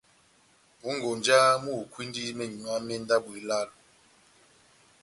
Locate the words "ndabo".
3.03-3.29